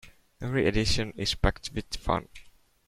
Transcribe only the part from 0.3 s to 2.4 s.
Every edition is packed with fun!